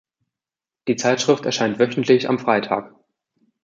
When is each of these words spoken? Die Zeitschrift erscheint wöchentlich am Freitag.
Die 0.87 0.95
Zeitschrift 0.95 1.45
erscheint 1.45 1.77
wöchentlich 1.77 2.27
am 2.27 2.39
Freitag. 2.39 2.91